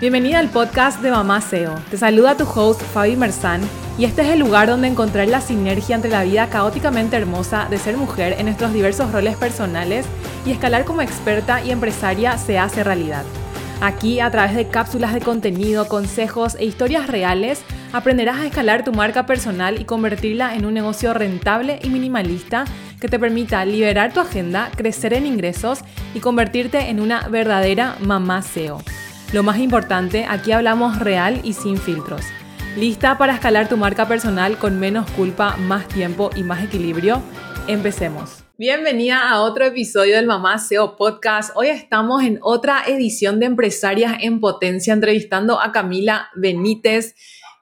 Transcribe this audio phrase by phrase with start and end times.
[0.00, 1.74] Bienvenida al podcast de Mamá SEO.
[1.90, 3.60] Te saluda tu host Fabi Merzán
[3.98, 7.76] y este es el lugar donde encontrar la sinergia entre la vida caóticamente hermosa de
[7.76, 10.06] ser mujer en nuestros diversos roles personales
[10.46, 13.26] y escalar como experta y empresaria se hace realidad.
[13.82, 17.60] Aquí, a través de cápsulas de contenido, consejos e historias reales,
[17.92, 22.64] aprenderás a escalar tu marca personal y convertirla en un negocio rentable y minimalista
[23.02, 25.80] que te permita liberar tu agenda, crecer en ingresos
[26.14, 28.80] y convertirte en una verdadera mamá SEO.
[29.32, 32.22] Lo más importante, aquí hablamos real y sin filtros.
[32.76, 37.22] ¿Lista para escalar tu marca personal con menos culpa, más tiempo y más equilibrio?
[37.68, 38.42] Empecemos.
[38.58, 41.52] Bienvenida a otro episodio del Mamá SEO Podcast.
[41.54, 47.14] Hoy estamos en otra edición de Empresarias en Potencia entrevistando a Camila Benítez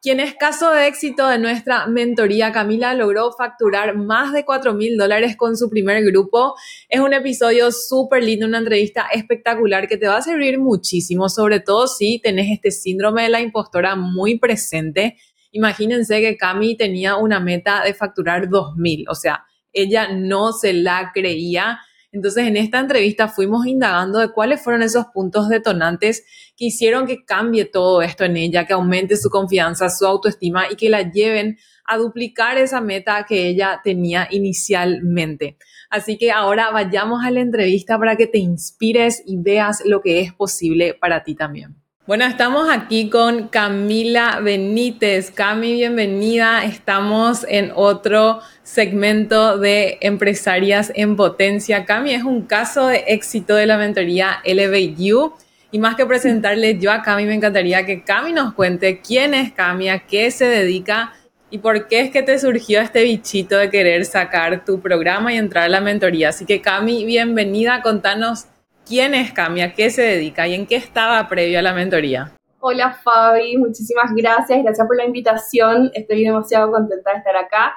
[0.02, 2.52] quien es caso de éxito de nuestra mentoría.
[2.52, 6.54] Camila logró facturar más de 4 mil dólares con su primer grupo.
[6.88, 11.60] Es un episodio súper lindo, una entrevista espectacular que te va a servir muchísimo, sobre
[11.60, 15.16] todo si tenés este síndrome de la impostora muy presente.
[15.50, 20.72] Imagínense que Cami tenía una meta de facturar 2 mil, o sea, ella no se
[20.72, 26.24] la creía entonces, en esta entrevista fuimos indagando de cuáles fueron esos puntos detonantes
[26.56, 30.76] que hicieron que cambie todo esto en ella, que aumente su confianza, su autoestima y
[30.76, 35.58] que la lleven a duplicar esa meta que ella tenía inicialmente.
[35.90, 40.20] Así que ahora vayamos a la entrevista para que te inspires y veas lo que
[40.20, 41.77] es posible para ti también.
[42.08, 45.30] Bueno, estamos aquí con Camila Benítez.
[45.30, 46.64] Cami, bienvenida.
[46.64, 51.84] Estamos en otro segmento de empresarias en potencia.
[51.84, 55.34] Cami es un caso de éxito de la mentoría You.
[55.70, 59.52] Y más que presentarle yo a Cami, me encantaría que Cami nos cuente quién es
[59.52, 61.12] Cami, a qué se dedica
[61.50, 65.36] y por qué es que te surgió este bichito de querer sacar tu programa y
[65.36, 66.30] entrar a la mentoría.
[66.30, 68.46] Así que Cami, bienvenida, contanos
[68.88, 72.32] quién es Cami, a qué se dedica y en qué estaba previo a la mentoría.
[72.60, 77.76] Hola Fabi, muchísimas gracias, gracias por la invitación, estoy demasiado contenta de estar acá.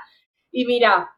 [0.51, 1.11] Y mira,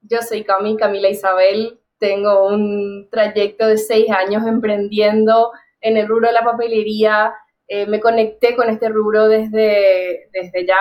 [0.00, 6.28] yo soy Cami, Camila Isabel, tengo un trayecto de seis años emprendiendo en el rubro
[6.28, 7.34] de la papelería,
[7.68, 10.78] eh, me conecté con este rubro desde, desde ya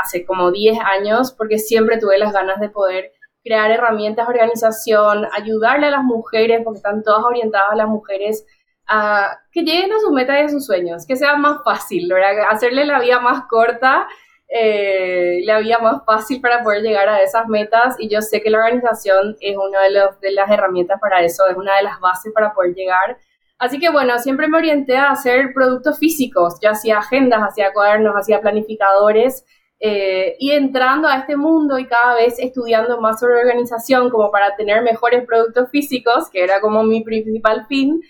[0.00, 3.10] hace como 10 años porque siempre tuve las ganas de poder
[3.44, 8.46] crear herramientas de organización, ayudarle a las mujeres, porque están todas orientadas a las mujeres,
[8.86, 12.46] a que lleguen a sus metas y a sus sueños, que sea más fácil, ¿verdad?
[12.50, 14.08] Hacerle la vida más corta,
[14.52, 18.50] eh, la vida más fácil para poder llegar a esas metas y yo sé que
[18.50, 22.00] la organización es una de, los, de las herramientas para eso, es una de las
[22.00, 23.16] bases para poder llegar.
[23.58, 28.14] Así que bueno, siempre me orienté a hacer productos físicos, ya hacía agendas, hacía cuadernos,
[28.16, 29.44] hacía planificadores,
[29.80, 34.54] eh, y entrando a este mundo y cada vez estudiando más sobre organización como para
[34.54, 38.02] tener mejores productos físicos, que era como mi principal fin,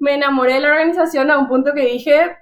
[0.00, 2.36] me enamoré de la organización a un punto que dije,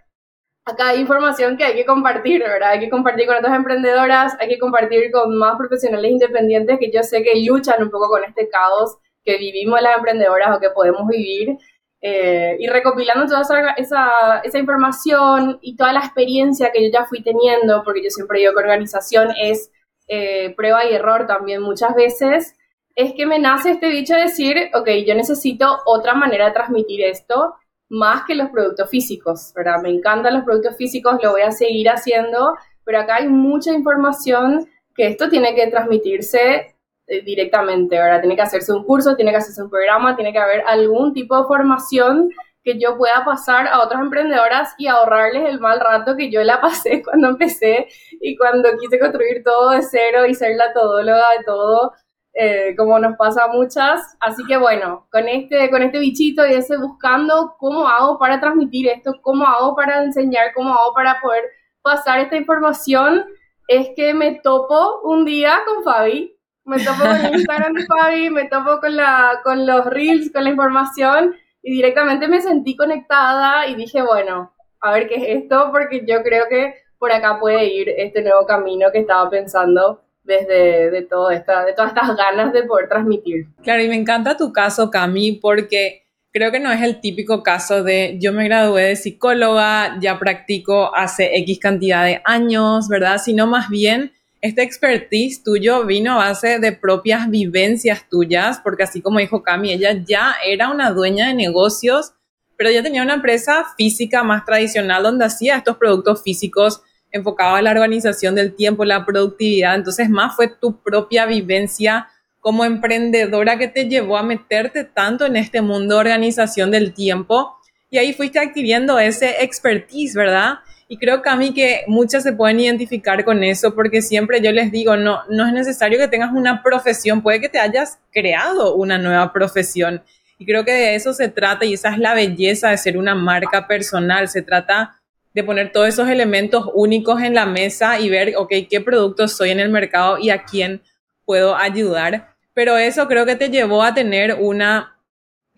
[0.64, 2.70] acá hay información que hay que compartir, ¿verdad?
[2.70, 7.02] Hay que compartir con otras emprendedoras, hay que compartir con más profesionales independientes que yo
[7.02, 11.08] sé que luchan un poco con este caos que vivimos las emprendedoras o que podemos
[11.08, 11.58] vivir.
[12.00, 13.42] Eh, y recopilando toda
[13.76, 18.38] esa, esa, información y toda la experiencia que yo ya fui teniendo, porque yo siempre
[18.38, 19.72] digo que organización es
[20.06, 22.54] eh, prueba y error también muchas veces,
[22.94, 27.02] es que me nace este bicho de decir, ok, yo necesito otra manera de transmitir
[27.02, 27.54] esto
[27.88, 29.80] más que los productos físicos, ¿verdad?
[29.82, 34.68] Me encantan los productos físicos, lo voy a seguir haciendo, pero acá hay mucha información
[34.94, 36.76] que esto tiene que transmitirse
[37.24, 38.20] directamente, ¿verdad?
[38.20, 41.36] Tiene que hacerse un curso, tiene que hacerse un programa, tiene que haber algún tipo
[41.36, 42.30] de formación
[42.68, 46.60] que yo pueda pasar a otras emprendedoras y ahorrarles el mal rato que yo la
[46.60, 47.88] pasé cuando empecé
[48.20, 51.92] y cuando quise construir todo de cero y ser la todóloga de todo,
[52.34, 54.16] eh, como nos pasa a muchas.
[54.20, 58.88] Así que bueno, con este, con este bichito y ese buscando cómo hago para transmitir
[58.88, 61.44] esto, cómo hago para enseñar, cómo hago para poder
[61.82, 63.24] pasar esta información,
[63.66, 66.37] es que me topo un día con Fabi
[66.68, 70.50] me topo con Instagram de Fabi, me topo con, la, con los reels, con la
[70.50, 76.04] información y directamente me sentí conectada y dije, bueno, a ver qué es esto, porque
[76.06, 81.02] yo creo que por acá puede ir este nuevo camino que estaba pensando desde de,
[81.02, 83.46] todo esta, de todas estas ganas de poder transmitir.
[83.62, 87.82] Claro, y me encanta tu caso, Cami, porque creo que no es el típico caso
[87.82, 93.18] de yo me gradué de psicóloga, ya practico hace X cantidad de años, ¿verdad?
[93.18, 99.02] Sino más bien este expertise tuyo vino a base de propias vivencias tuyas, porque así
[99.02, 102.12] como dijo Cami, ella ya era una dueña de negocios,
[102.56, 107.62] pero ya tenía una empresa física más tradicional donde hacía estos productos físicos enfocados a
[107.62, 109.74] la organización del tiempo, la productividad.
[109.74, 112.08] Entonces, más fue tu propia vivencia
[112.40, 117.56] como emprendedora que te llevó a meterte tanto en este mundo de organización del tiempo
[117.90, 120.58] y ahí fuiste adquiriendo ese expertise, ¿verdad?
[120.90, 124.96] Y creo, mí que muchas se pueden identificar con eso porque siempre yo les digo,
[124.96, 129.30] no, no es necesario que tengas una profesión, puede que te hayas creado una nueva
[129.30, 130.02] profesión.
[130.38, 133.14] Y creo que de eso se trata y esa es la belleza de ser una
[133.14, 134.28] marca personal.
[134.28, 134.98] Se trata
[135.34, 139.50] de poner todos esos elementos únicos en la mesa y ver, ok, qué productos soy
[139.50, 140.80] en el mercado y a quién
[141.26, 142.34] puedo ayudar.
[142.54, 144.96] Pero eso creo que te llevó a tener una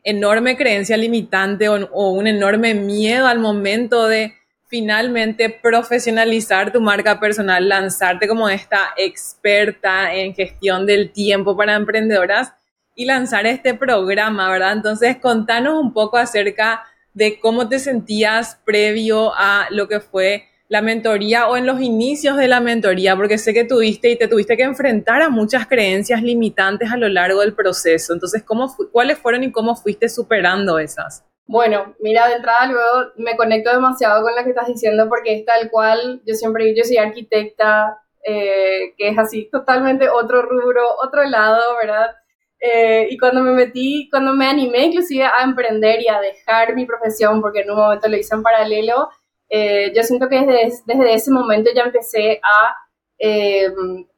[0.02, 4.34] enorme creencia limitante o, o un enorme miedo al momento de
[4.70, 12.52] finalmente profesionalizar tu marca personal, lanzarte como esta experta en gestión del tiempo para emprendedoras
[12.94, 14.74] y lanzar este programa, ¿verdad?
[14.74, 16.84] Entonces, contanos un poco acerca
[17.14, 22.36] de cómo te sentías previo a lo que fue la mentoría o en los inicios
[22.36, 26.22] de la mentoría, porque sé que tuviste y te tuviste que enfrentar a muchas creencias
[26.22, 28.12] limitantes a lo largo del proceso.
[28.12, 31.24] Entonces, ¿cómo, ¿cuáles fueron y cómo fuiste superando esas?
[31.50, 35.44] Bueno, mira, de entrada luego me conecto demasiado con lo que estás diciendo porque es
[35.44, 41.24] tal cual, yo siempre, yo soy arquitecta, eh, que es así totalmente otro rubro, otro
[41.24, 42.14] lado, ¿verdad?
[42.60, 46.86] Eh, y cuando me metí, cuando me animé inclusive a emprender y a dejar mi
[46.86, 49.08] profesión, porque en un momento lo hice en paralelo,
[49.48, 52.76] eh, yo siento que desde, desde ese momento ya empecé a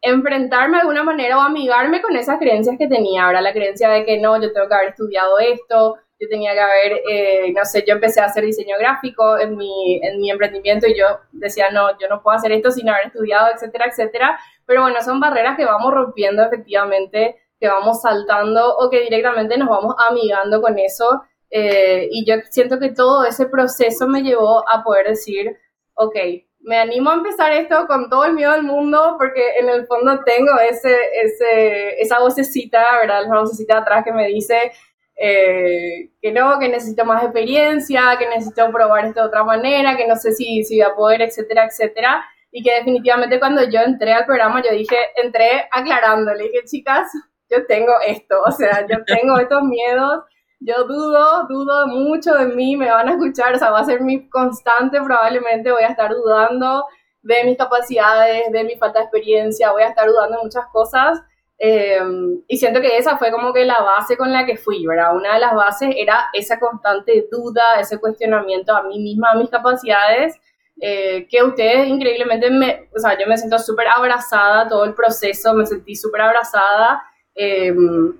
[0.02, 4.05] enfrentarme de alguna manera o amigarme con esas creencias que tenía, ahora la creencia de
[4.05, 7.84] que no, yo tengo que haber estudiado esto, yo tenía que haber, eh, no sé,
[7.84, 11.98] yo empecé a hacer diseño gráfico en mi, en mi emprendimiento y yo decía, no,
[11.98, 14.38] yo no puedo hacer esto sin haber estudiado, etcétera, etcétera.
[14.64, 19.69] Pero bueno, son barreras que vamos rompiendo efectivamente, que vamos saltando o que directamente nos
[19.69, 21.24] vamos amigando con eso.
[21.50, 25.58] Eh, y yo siento que todo ese proceso me llevó a poder decir,
[25.94, 26.14] ok,
[26.60, 30.20] me animo a empezar esto con todo el miedo del mundo porque en el fondo
[30.24, 33.26] tengo ese, ese, esa vocecita, ¿verdad?
[33.28, 34.70] La vocecita atrás que me dice,
[35.16, 40.06] eh, que no, que necesito más experiencia, que necesito probar esto de otra manera, que
[40.06, 42.24] no sé si, si voy a poder, etcétera, etcétera.
[42.50, 47.10] Y que definitivamente cuando yo entré al programa, yo dije, entré aclarando, le dije, chicas,
[47.48, 50.24] yo tengo esto, o sea, yo tengo estos miedos,
[50.60, 54.00] yo dudo, dudo mucho de mí, me van a escuchar, o sea, va a ser
[54.00, 56.84] mi constante, probablemente voy a estar dudando
[57.22, 61.20] de mis capacidades, de mi falta de experiencia, voy a estar dudando de muchas cosas,
[61.64, 65.14] Em, y siento que esa fue como que la base con la que fui, ¿verdad?
[65.14, 69.48] Una de las bases era esa constante duda, ese cuestionamiento a mí misma, a mis
[69.48, 70.34] capacidades,
[70.80, 75.54] eh, que ustedes increíblemente, me, o sea, yo me siento súper abrazada, todo el proceso,
[75.54, 77.04] me sentí súper abrazada
[77.36, 78.12] em,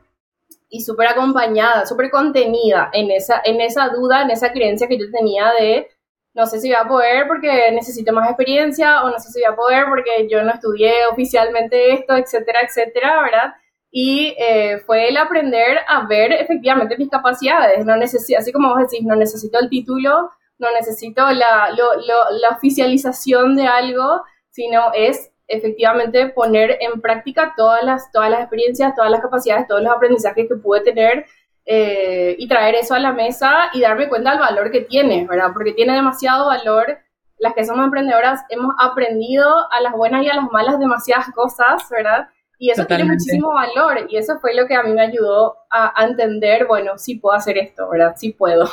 [0.71, 5.11] y súper acompañada, súper contenida en esa, en esa duda, en esa creencia que yo
[5.11, 5.89] tenía de
[6.35, 9.53] no sé si voy a poder porque necesito más experiencia o no sé si voy
[9.53, 13.55] a poder porque yo no estudié oficialmente esto, etcétera, etcétera, ¿verdad?
[13.91, 17.85] Y eh, fue el aprender a ver efectivamente mis capacidades.
[17.85, 23.57] No necesito, así como vos decís, no necesito el título, no necesito la, la oficialización
[23.57, 29.21] de algo, sino es efectivamente poner en práctica todas las, todas las experiencias, todas las
[29.21, 31.27] capacidades, todos los aprendizajes que pude tener
[31.65, 35.51] eh, y traer eso a la mesa y darme cuenta del valor que tiene, ¿verdad?
[35.53, 36.99] Porque tiene demasiado valor.
[37.39, 41.83] Las que somos emprendedoras hemos aprendido a las buenas y a las malas demasiadas cosas,
[41.91, 42.29] ¿verdad?
[42.59, 46.01] Y eso tiene muchísimo valor y eso fue lo que a mí me ayudó a,
[46.01, 48.15] a, entender, bueno, sí puedo hacer esto, ¿verdad?
[48.17, 48.69] Sí puedo.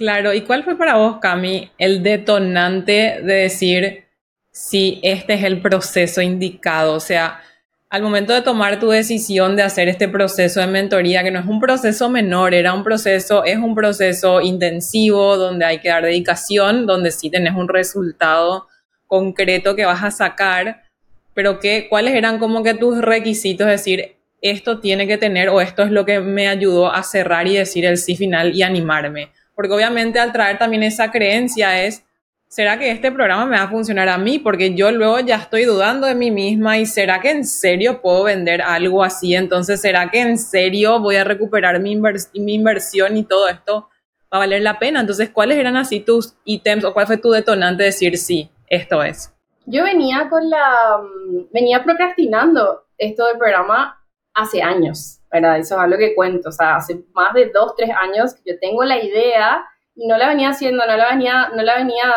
[0.00, 4.06] Claro, ¿y cuál fue para vos, Cami, el detonante de decir,
[4.50, 6.94] sí, este es el proceso indicado?
[6.94, 7.42] O sea,
[7.90, 11.46] al momento de tomar tu decisión de hacer este proceso de mentoría, que no es
[11.46, 16.86] un proceso menor, era un proceso, es un proceso intensivo donde hay que dar dedicación,
[16.86, 18.68] donde sí tenés un resultado
[19.08, 20.84] concreto que vas a sacar,
[21.34, 25.60] pero que, cuáles eran como que tus requisitos, es decir, esto tiene que tener o
[25.60, 29.30] esto es lo que me ayudó a cerrar y decir el sí final y animarme.
[29.56, 32.04] Porque obviamente al traer también esa creencia es,
[32.50, 34.38] ¿será que este programa me va a funcionar a mí?
[34.40, 38.24] Porque yo luego ya estoy dudando de mí misma y ¿será que en serio puedo
[38.24, 39.34] vender algo así?
[39.34, 41.92] Entonces, ¿será que en serio voy a recuperar mi,
[42.34, 43.88] inversión y todo esto
[44.32, 45.00] va a valer la pena?
[45.00, 49.02] Entonces, ¿cuáles eran así tus ítems o cuál fue tu detonante de decir sí, esto
[49.02, 49.32] es?
[49.66, 54.04] Yo venía con la, mm, venía procrastinando esto del programa
[54.34, 55.58] hace años, ¿verdad?
[55.58, 58.58] Eso es algo que cuento, o sea, hace más de dos, tres años que yo
[58.58, 62.12] tengo la idea y no la venía haciendo, no la venía, no la venía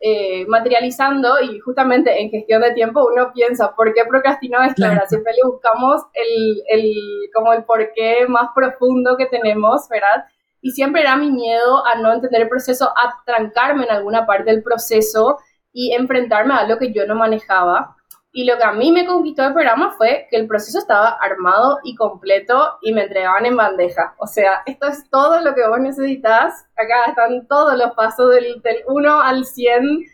[0.00, 4.84] eh, materializando y justamente en gestión de tiempo uno piensa, ¿por qué procrastino esto?
[5.08, 6.94] Siempre le buscamos el, el,
[7.34, 10.24] como el porqué más profundo que tenemos, ¿verdad?
[10.60, 14.50] Y siempre era mi miedo a no entender el proceso, a trancarme en alguna parte
[14.50, 15.38] del proceso
[15.72, 17.96] y enfrentarme a algo que yo no manejaba.
[18.30, 21.78] Y lo que a mí me conquistó del programa fue que el proceso estaba armado
[21.82, 24.14] y completo y me entregaban en bandeja.
[24.18, 26.66] O sea, esto es todo lo que vos necesitas.
[26.76, 30.04] Acá están todos los pasos del, del 1 al 100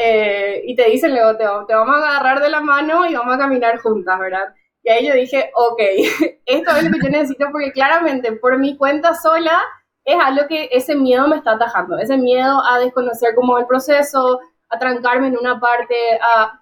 [0.00, 3.38] eh, y te dicen luego, te, vamos a agarrar de la mano y vamos a
[3.38, 4.54] caminar juntas, ¿verdad?
[4.84, 5.80] Y ahí yo dije, ok,
[6.46, 9.60] esto es lo que yo necesito porque claramente por mi cuenta sola
[10.04, 14.38] es algo que ese miedo me está atajando, ese miedo a desconocer cómo el proceso,
[14.68, 16.60] a trancarme en una parte, a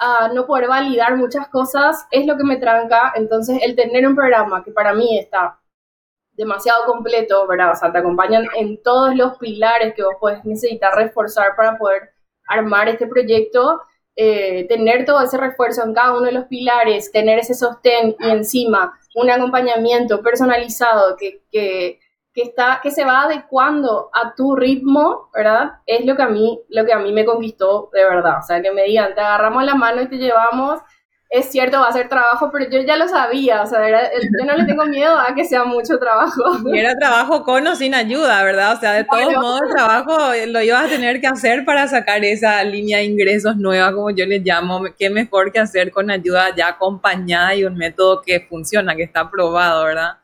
[0.00, 3.12] a no poder validar muchas cosas es lo que me tranca.
[3.14, 5.60] Entonces, el tener un programa que para mí está
[6.32, 7.72] demasiado completo, ¿verdad?
[7.72, 12.14] O sea, te acompañan en todos los pilares que vos puedes necesitar reforzar para poder
[12.48, 13.82] armar este proyecto,
[14.16, 18.30] eh, tener todo ese refuerzo en cada uno de los pilares, tener ese sostén y
[18.30, 22.00] encima un acompañamiento personalizado que, que
[22.40, 25.72] que está que se va adecuando a tu ritmo, ¿verdad?
[25.86, 28.62] Es lo que a mí lo que a mí me conquistó de verdad, o sea,
[28.62, 30.80] que me digan, te agarramos la mano y te llevamos,
[31.28, 34.56] es cierto, va a ser trabajo, pero yo ya lo sabía, o sea, yo no
[34.56, 36.42] le tengo miedo a que sea mucho trabajo.
[36.64, 38.76] Y era trabajo con o sin ayuda, ¿verdad?
[38.76, 40.18] O sea, de todos modos, el trabajo
[40.48, 44.26] lo ibas a tener que hacer para sacar esa línea de ingresos nueva, como yo
[44.26, 44.82] le llamo.
[44.98, 49.30] Qué mejor que hacer con ayuda ya acompañada y un método que funciona, que está
[49.30, 50.14] probado, ¿verdad?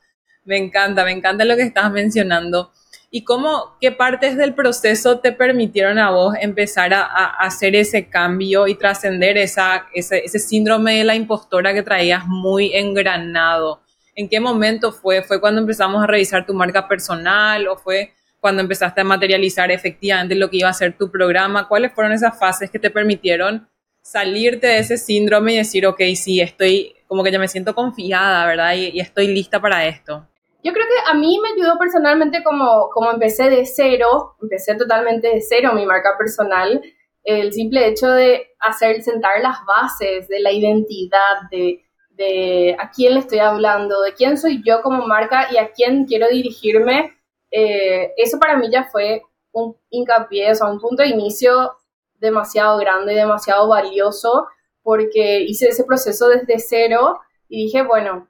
[0.46, 2.70] Me encanta, me encanta lo que estás mencionando.
[3.10, 7.04] ¿Y cómo, qué partes del proceso te permitieron a vos empezar a,
[7.40, 13.80] hacer ese cambio y trascender ese, síndrome de la impostora que traías muy engranado?
[14.14, 15.22] ¿En qué momento fue?
[15.22, 20.36] ¿Fue cuando empezamos a revisar tu marca personal o fue cuando empezaste a materializar efectivamente
[20.36, 21.66] lo que iba a ser tu programa?
[21.66, 23.68] ¿Cuáles fueron esas fases que te permitieron
[24.00, 28.46] salirte de ese síndrome y decir, ok, sí, estoy como que ya me siento confiada,
[28.46, 28.74] ¿verdad?
[28.74, 30.26] y estoy lista para esto.
[30.66, 35.28] Yo creo que a mí me ayudó personalmente como, como empecé de cero, empecé totalmente
[35.28, 36.82] de cero mi marca personal,
[37.22, 43.20] el simple hecho de hacer, sentar las bases de la identidad, de, a quién le
[43.20, 47.16] estoy hablando, de quién soy yo como marca y a quién quiero dirigirme,
[47.52, 51.76] eh, eso para mí ya fue un hincapié, o sea, un punto de inicio
[52.14, 54.48] demasiado grande, demasiado valioso,
[54.82, 58.26] porque hice ese proceso desde cero y dije, bueno,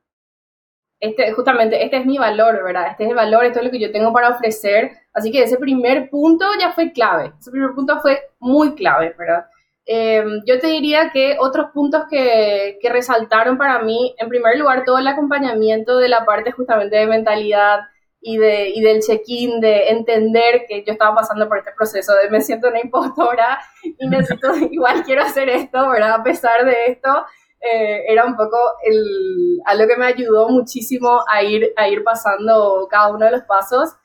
[0.99, 2.89] este, justamente, este es mi valor, ¿verdad?
[2.91, 4.93] Este es el valor, esto es lo que yo tengo para ofrecer.
[5.13, 7.33] Así que ese primer punto ya fue clave.
[7.39, 9.47] Ese primer punto fue muy clave, ¿verdad?
[9.85, 14.85] Em, yo te diría que otros puntos que, que, resaltaron para mí, en primer lugar,
[14.85, 17.81] todo el acompañamiento de la parte justamente de mentalidad
[18.21, 22.29] y, de, y del check-in, de entender que yo estaba pasando por este proceso de
[22.31, 26.15] me siento una impostora y necesito, igual quiero hacer esto, ¿verdad?
[26.15, 27.25] A pesar de esto.
[27.61, 32.87] Eh, era un poco el, algo que me ayudó muchísimo a ir, a ir pasando
[32.91, 33.97] cada uno de los pasos.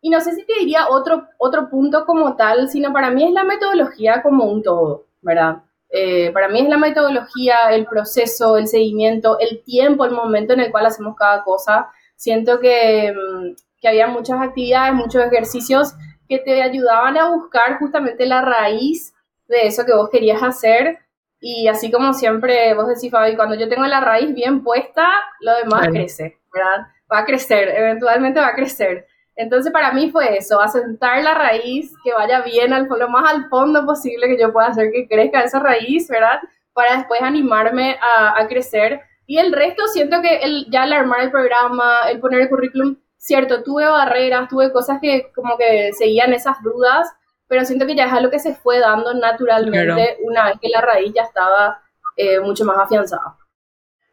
[0.00, 3.32] Y no sé si te diría otro, otro punto como tal, sino para mí es
[3.32, 5.62] la metodología como un todo, ¿verdad?
[5.90, 10.60] Eh, para mí es la metodología, el proceso, el seguimiento, el tiempo, el momento en
[10.60, 11.90] el cual hacemos cada cosa.
[12.16, 15.94] Siento que, mm, que había muchas actividades, muchos ejercicios
[16.28, 19.14] que te ayudaban a buscar justamente la raíz
[19.48, 20.98] de eso que vos querías hacer
[21.40, 25.08] y así como siempre vos decís, Fabi, cuando yo tengo la raíz bien puesta,
[25.40, 26.86] lo demás crece, ¿verdad?
[27.10, 29.06] Va a crecer, eventualmente va a crecer.
[29.34, 33.48] Entonces para mí fue eso, asentar la raíz, que vaya bien al, lo más al
[33.48, 36.40] fondo posible que yo pueda hacer que crezca esa raíz, ¿verdad?
[36.74, 39.00] Para después animarme a, a crecer.
[39.26, 42.96] Y el resto siento que el, ya al armar el programa, el poner el currículum,
[43.16, 47.08] cierto, tuve barreras, tuve cosas que como que seguían esas dudas,
[47.50, 50.80] pero siento que ya es algo que se fue dando naturalmente una vez que la
[50.80, 51.82] raíz ya estaba
[52.16, 53.36] eh, mucho más afianzada.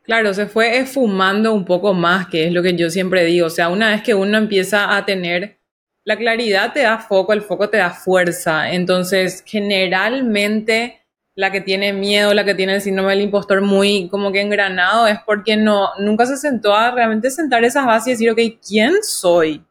[0.01, 3.46] Claro, se fue esfumando un poco más, que es lo que yo siempre digo.
[3.46, 5.60] O sea, una vez que uno empieza a tener
[6.03, 8.72] la claridad, te da foco, el foco te da fuerza.
[8.72, 14.32] Entonces, generalmente la que tiene miedo, la que tiene el síndrome del impostor muy como
[14.32, 18.32] que engranado, es porque no, nunca se sentó a realmente sentar esas bases y decir,
[18.32, 19.63] ok, ¿quién soy?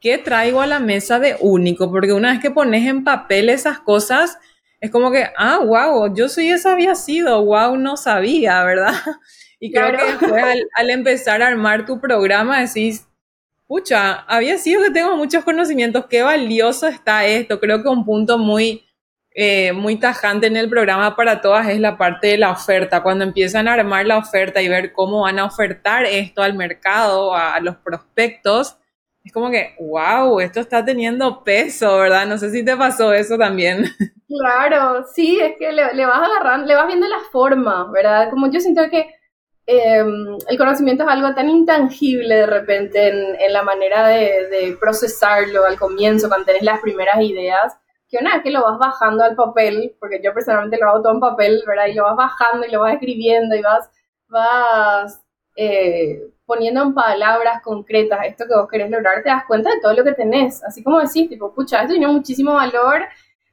[0.00, 1.90] ¿Qué traigo a la mesa de único?
[1.90, 4.38] Porque una vez que pones en papel esas cosas,
[4.80, 8.94] es como que, ah, wow, yo soy esa había sido, wow, no sabía, ¿verdad?
[9.62, 10.42] Y creo que después
[10.74, 13.06] al, empezar a armar tu programa decís,
[13.66, 17.60] pucha, había sido que tengo muchos conocimientos, qué valioso está esto.
[17.60, 18.86] Creo que un punto muy,
[19.34, 23.02] eh, muy tajante en el programa para todas es la parte de la oferta.
[23.02, 27.34] Cuando empiezan a armar la oferta y ver cómo van a ofertar esto al mercado,
[27.34, 28.78] a los prospectos,
[29.24, 32.26] es como que, wow, esto está teniendo peso, ¿verdad?
[32.26, 33.84] No sé si te pasó eso también.
[34.30, 38.30] Claro, sí, es que le, vas agarrando, le vas viendo la forma, ¿verdad?
[38.30, 39.12] Como yo siento que
[39.66, 45.76] em, el conocimiento es algo tan intangible de repente en, la manera de, procesarlo al
[45.76, 47.76] comienzo, cuando tenés las primeras ideas,
[48.08, 51.14] que una vez que lo vas bajando al papel, porque yo personalmente lo hago todo
[51.14, 51.86] en papel, ¿verdad?
[51.86, 53.90] Y lo vas bajando y lo vas escribiendo y vas,
[54.28, 55.24] vas
[55.56, 59.94] eh, poniendo en palabras concretas esto que vos querés lograr, te das cuenta de todo
[59.94, 60.64] lo que tenés.
[60.64, 63.02] Así como decís, tipo, pucha, esto tiene muchísimo valor,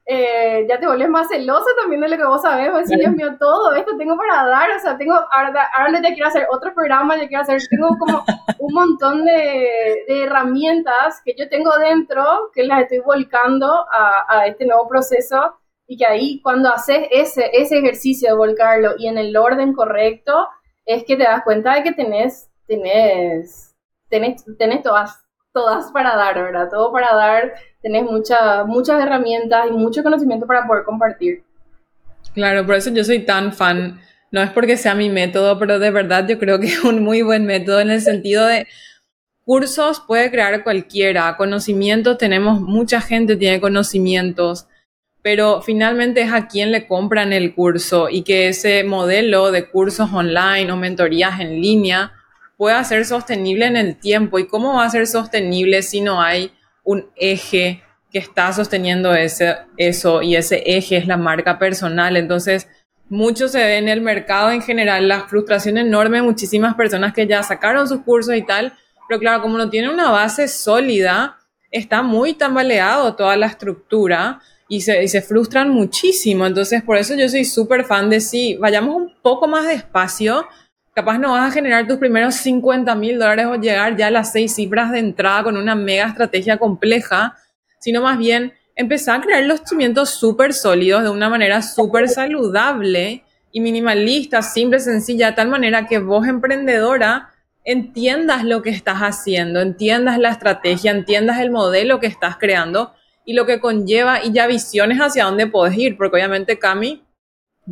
[0.04, 3.14] eh, ya te vuelves más celosa también de lo que vos sabés, vos decís, Dios
[3.14, 6.74] mío, todo esto tengo para dar, o sea, tengo, ahora, ahora ya quiero hacer otro
[6.74, 8.24] programa, ya quiero hacer, tengo como
[8.60, 14.48] un montón de, de herramientas que yo tengo dentro, que las estoy volcando a, a,
[14.48, 15.54] este nuevo proceso,
[15.86, 20.48] y que ahí cuando haces ese, ese ejercicio de volcarlo y en el orden correcto,
[20.86, 23.76] es que te das cuenta de que tenés, tenés,
[24.10, 25.18] tenés, tenés todas,
[25.54, 26.70] todas para dar, ¿verdad?
[26.70, 31.44] Todo para dar tenés mucha, muchas herramientas y mucho conocimiento para poder compartir.
[32.34, 34.00] Claro, por eso yo soy tan fan.
[34.30, 37.22] No es porque sea mi método, pero de verdad yo creo que es un muy
[37.22, 38.68] buen método en el sentido de
[39.48, 44.68] cursos puede crear cualquiera, conocimientos tenemos, mucha gente tiene conocimientos,
[45.22, 50.12] pero finalmente es a quien le compran el curso y que ese modelo de cursos
[50.12, 52.12] online o mentorías en línea
[52.58, 54.40] pueda ser sostenible en el tiempo.
[54.40, 56.52] ¿Y cómo va a ser sostenible si no hay
[56.84, 62.16] un eje que está sosteniendo ese, eso y ese eje es la marca personal.
[62.16, 62.68] Entonces,
[63.10, 67.44] mucho se ve en el mercado en general, la frustración enorme, muchísimas personas que ya
[67.44, 68.74] sacaron sus cursos y tal,
[69.08, 71.38] pero claro, como no tiene una base sólida,
[71.72, 76.46] está muy tambaleado toda la estructura y se, y se frustran muchísimo.
[76.46, 80.48] Entonces, por eso yo soy súper fan de sí, vayamos un poco más despacio,
[80.98, 84.32] capaz no vas a generar tus primeros 50 mil dólares o llegar ya a las
[84.32, 87.36] seis cifras de entrada con una mega estrategia compleja,
[87.80, 93.24] sino más bien empezar a crear los cimientos súper sólidos de una manera súper saludable
[93.52, 97.30] y minimalista, simple, sencilla, de tal manera que vos, emprendedora,
[97.64, 103.34] entiendas lo que estás haciendo, entiendas la estrategia, entiendas el modelo que estás creando y
[103.34, 107.04] lo que conlleva y ya visiones hacia dónde puedes ir, porque obviamente Cami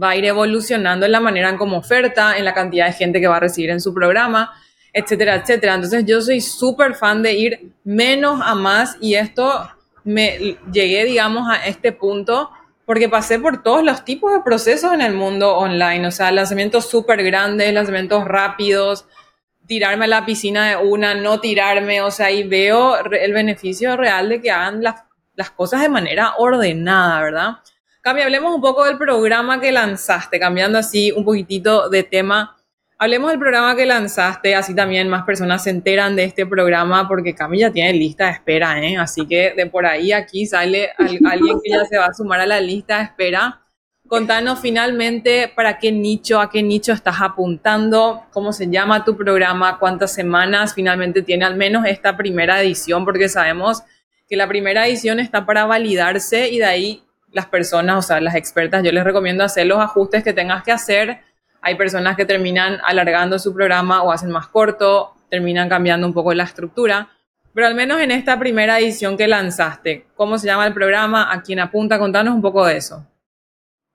[0.01, 3.21] va a ir evolucionando en la manera en cómo oferta, en la cantidad de gente
[3.21, 4.53] que va a recibir en su programa,
[4.93, 5.75] etcétera, etcétera.
[5.75, 9.69] Entonces yo soy súper fan de ir menos a más y esto
[10.03, 12.49] me llegué, digamos, a este punto
[12.85, 16.87] porque pasé por todos los tipos de procesos en el mundo online, o sea, lanzamientos
[16.87, 19.05] súper grandes, lanzamientos rápidos,
[19.65, 24.29] tirarme a la piscina de una, no tirarme, o sea, y veo el beneficio real
[24.29, 25.03] de que hagan las,
[25.33, 27.51] las cosas de manera ordenada, ¿verdad?
[28.05, 32.55] Cami, hablemos un poco del programa que lanzaste, cambiando así un poquitito de tema.
[32.99, 37.33] Hablemos del programa que lanzaste, así también más personas se enteran de este programa, porque
[37.33, 38.95] Cami ya tiene lista de espera, ¿eh?
[38.95, 42.45] Así que de por ahí aquí sale alguien que ya se va a sumar a
[42.45, 43.63] la lista de espera.
[44.07, 49.79] Contanos finalmente para qué nicho, a qué nicho estás apuntando, cómo se llama tu programa,
[49.79, 53.81] cuántas semanas finalmente tiene al menos esta primera edición, porque sabemos
[54.29, 57.04] que la primera edición está para validarse y de ahí
[57.35, 60.71] las personas, o sea, las expertas, yo les recomiendo hacer los ajustes que tengas que
[60.71, 61.19] hacer.
[61.61, 66.33] Hay personas que terminan alargando su programa o hacen más corto, terminan cambiando un poco
[66.33, 67.09] la estructura.
[67.53, 71.29] Pero al menos en esta primera edición que lanzaste, ¿cómo se llama el programa?
[71.33, 71.99] ¿A quién apunta?
[71.99, 73.05] Contanos un poco de eso.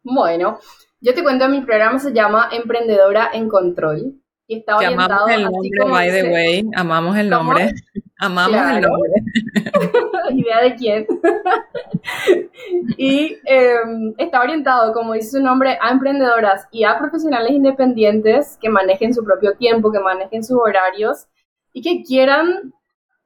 [0.03, 0.61] Bueno,
[1.01, 5.43] yo te cuento, mi programa se llama Emprendedora en Control y está orientado amamos el
[5.45, 7.71] nombre, by the way, amamos el nombre.
[8.23, 9.13] Amamos el nombre.
[10.31, 11.07] Idea de quién.
[12.99, 18.69] y em, está orientado, como dice su nombre, a emprendedoras y a profesionales independientes que
[18.69, 21.29] manejen su propio tiempo, que manejen sus horarios
[21.73, 22.75] y que quieran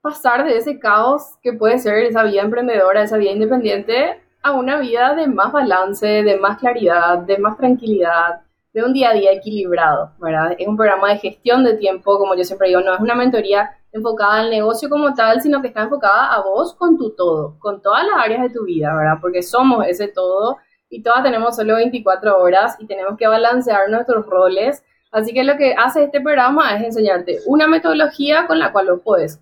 [0.00, 4.78] pasar de ese caos que puede ser esa vida emprendedora, esa vida independiente, a una
[4.78, 8.43] vida de más balance, de más claridad, de más tranquilidad,
[8.74, 10.56] de un día a día equilibrado, ¿verdad?
[10.58, 13.70] Es un programa de gestión de tiempo, como yo siempre digo, no es una mentoría
[13.92, 17.80] enfocada al negocio como tal, sino que está enfocada a vos con tu todo, con
[17.80, 19.18] todas las áreas de tu vida, ¿verdad?
[19.20, 20.58] Porque somos ese todo
[20.90, 24.84] y todas tenemos solo 24 horas y tenemos que balancear nuestros roles.
[25.12, 29.02] Así que lo que hace este programa es enseñarte una metodología con la cual lo
[29.02, 29.40] puedes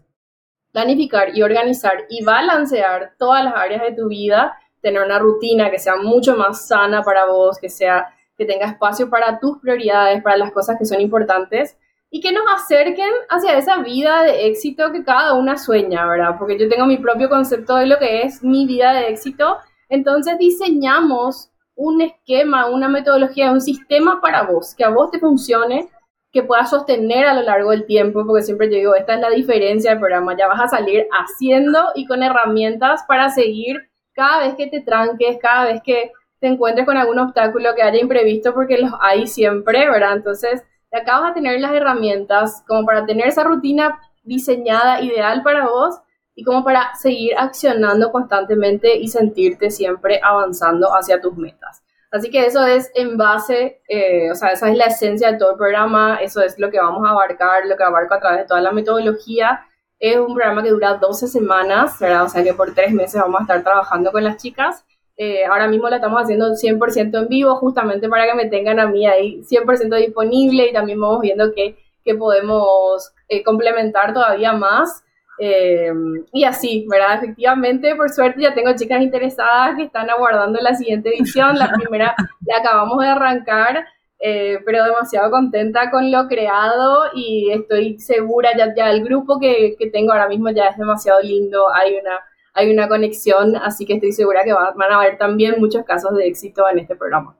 [0.72, 5.78] planificar y organizar y balancear todas las áreas de tu vida, tener una rutina que
[5.78, 8.14] sea mucho más sana para vos, que sea
[8.44, 11.76] tenga espacio para tus prioridades, para las cosas que son importantes
[12.10, 16.36] y que nos acerquen hacia esa vida de éxito que cada una sueña, ¿verdad?
[16.38, 19.56] Porque yo tengo mi propio concepto de lo que es mi vida de éxito,
[19.88, 25.88] entonces diseñamos un esquema, una metodología, un sistema para vos, que a vos te funcione,
[26.32, 29.30] que puedas sostener a lo largo del tiempo, porque siempre yo digo, esta es la
[29.30, 34.54] diferencia del programa, ya vas a salir haciendo y con herramientas para seguir cada vez
[34.54, 38.76] que te tranques, cada vez que te encuentres con algún obstáculo que haya imprevisto, porque
[38.76, 40.16] los hay siempre, ¿verdad?
[40.16, 45.66] Entonces, acá acabas a tener las herramientas como para tener esa rutina diseñada ideal para
[45.66, 46.02] vos,
[46.34, 51.82] y como para seguir accionando constantemente y sentirte siempre avanzando hacia tus metas.
[52.10, 55.52] Así que eso es en base, eh, o sea, esa es la esencia de todo
[55.52, 58.46] el programa, eso es lo que vamos a abarcar, lo que abarco a través de
[58.46, 59.64] toda la metodología.
[59.98, 62.24] Es un programa que dura 12 semanas, ¿verdad?
[62.24, 64.84] O sea que por tres meses vamos a estar trabajando con las chicas.
[65.24, 68.86] Eh, ahora mismo la estamos haciendo 100% en vivo, justamente para que me tengan a
[68.86, 75.04] mí ahí 100% disponible y también vamos viendo que, que podemos eh, complementar todavía más.
[75.38, 75.92] Eh,
[76.32, 77.18] y así, ¿verdad?
[77.22, 81.56] Efectivamente, por suerte ya tengo chicas interesadas que están aguardando la siguiente edición.
[81.56, 83.86] La primera la acabamos de arrancar,
[84.18, 89.76] eh, pero demasiado contenta con lo creado y estoy segura, ya, ya el grupo que,
[89.78, 92.20] que, tengo ahora mismo ya es demasiado lindo, hay una,
[92.54, 96.26] hay una conexión, así que estoy segura que van a haber también muchos casos de
[96.26, 97.36] éxito en este programa.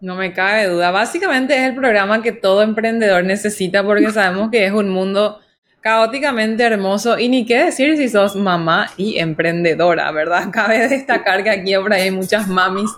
[0.00, 0.90] No me cabe duda.
[0.90, 5.38] Básicamente es el programa que todo emprendedor necesita porque sabemos que es un mundo
[5.80, 10.48] caóticamente hermoso y ni qué decir si sos mamá y emprendedora, ¿verdad?
[10.52, 12.90] Cabe destacar que aquí ahora hay muchas mamis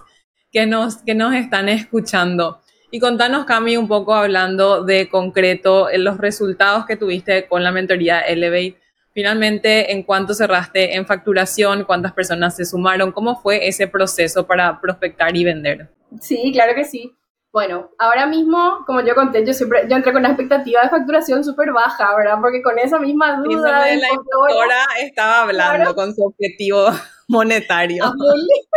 [0.51, 2.61] que nos, que nos están escuchando.
[2.91, 7.73] Y contanos, Cami, un poco hablando de concreto en los resultados que tuviste con la
[7.73, 8.82] mentoría Elevate.
[9.15, 11.85] Finalmente, ¿en cuánto cerraste en facturación?
[11.85, 13.13] ¿Cuántas personas se sumaron?
[13.13, 15.91] ¿Cómo fue ese proceso para prospectar y vender?
[16.21, 17.15] Sí, claro que sí.
[17.53, 21.45] Bueno, ahora mismo, como yo conté, yo siempre, yo entré con una expectativa de facturación
[21.45, 22.39] súper baja, ¿verdad?
[22.41, 23.85] Porque con esa misma duda...
[23.85, 26.87] De la instructora estaba hablando con su objetivo
[27.29, 28.11] monetario.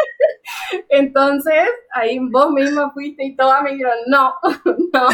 [0.90, 4.34] Entonces, ahí vos misma fuiste y todas me dijeron, no,
[4.66, 5.08] no,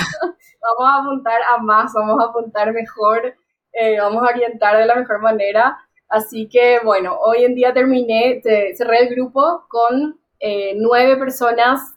[0.80, 3.36] vamos a apuntar a más, vamos a apuntar mejor,
[3.74, 5.78] eh, vamos a orientar de la mejor manera.
[6.08, 8.42] Así que, bueno, hoy en día terminé,
[8.76, 11.96] cerré el grupo con eh, nueve personas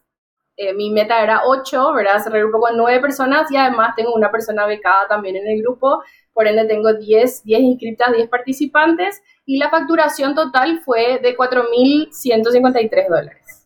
[0.57, 2.23] eh, mi meta era 8, ¿verdad?
[2.23, 5.61] Cerré el grupo con 9 personas y además tengo una persona becada también en el
[5.63, 11.37] grupo, por ende tengo 10, 10 inscritas, 10 participantes y la facturación total fue de
[11.37, 13.64] 4.153 dólares.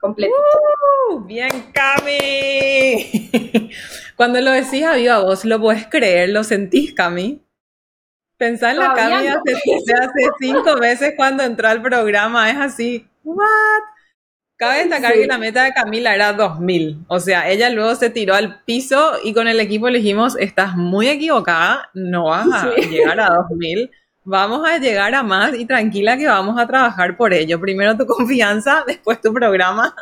[0.00, 0.34] Completo.
[1.10, 3.70] Uh, bien, Cami.
[4.16, 6.30] Cuando lo decís a viva voz, ¿lo puedes creer?
[6.30, 7.42] ¿Lo sentís, Cami?
[8.38, 13.82] Pensá en la Cami hace, hace cinco veces cuando entró al programa, es así, ¿what?
[14.58, 17.04] Cabe destacar que la meta de Camila era 2000.
[17.08, 20.76] O sea, ella luego se tiró al piso y con el equipo le dijimos, estás
[20.76, 23.90] muy equivocada, no vas a llegar a 2000.
[24.28, 27.60] Vamos a llegar a más y tranquila que vamos a trabajar por ello.
[27.60, 29.94] Primero tu confianza, después tu programa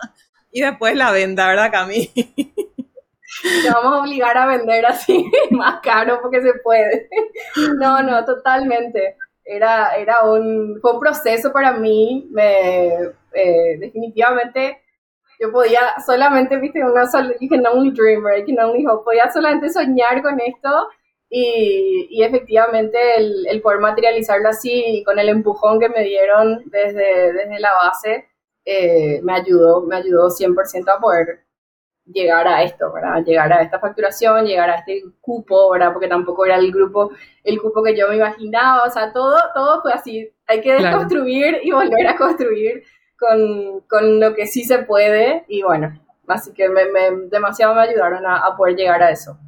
[0.51, 2.11] y después la venta, ¿verdad, Cami?
[2.15, 7.11] Te vamos a obligar a vender así más caro porque se puede.
[7.77, 9.19] No, no, totalmente.
[9.45, 12.27] Era, era un, fue un proceso para mí.
[12.39, 14.81] Eh, definitivamente
[15.39, 18.49] yo podía solamente, viste, una sola, you can only dream, right?
[18.49, 19.05] You can only hope.
[19.05, 20.89] Podía solamente soñar con esto
[21.29, 26.63] y, y efectivamente el, el, poder materializarlo así y con el empujón que me dieron
[26.67, 28.29] desde, desde la base
[28.65, 31.45] eh, me ayudó, me ayudó 100% a poder
[32.07, 33.25] llegar a esto, ¿verdad?
[33.25, 35.93] Llegar a esta facturación, llegar a este cupo, ¿verdad?
[35.93, 37.11] Porque tampoco era el grupo,
[37.43, 40.31] el cupo que yo me imaginaba, o sea, todo, todo fue así.
[40.47, 42.85] Hay que desconstruir y volver a construir
[43.19, 47.83] con, con, lo que sí se puede y bueno, así que me, me, demasiado me
[47.83, 49.39] ayudaron a, a, poder llegar a eso.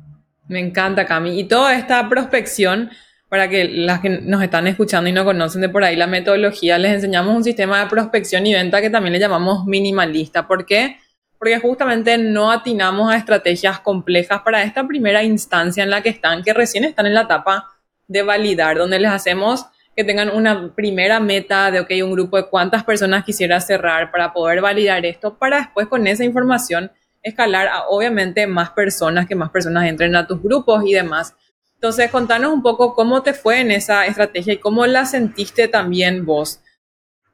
[0.49, 1.39] Me encanta, Cami.
[1.39, 2.91] Y toda esta prospección,
[3.29, 6.79] para que las que nos están escuchando y no conocen de por ahí la metodología,
[6.79, 10.47] les enseñamos un sistema de prospección y venta que también le llamamos minimalista.
[10.47, 10.99] ¿Por qué?
[11.39, 16.43] Porque justamente no atinamos a estrategias complejas para esta primera instancia en la que están,
[16.43, 17.67] que recién están en la etapa
[18.07, 22.47] de validar, donde les hacemos que tengan una primera meta de, ok, un grupo de
[22.49, 26.93] cuántas personas quisiera cerrar para poder validar esto, para después con esa información
[27.27, 31.35] escalar a obviamente más personas, que más personas entren a tus grupos y demás.
[31.75, 36.25] Entonces, contanos un poco cómo te fue en esa estrategia y cómo la sentiste también
[36.25, 36.63] vos.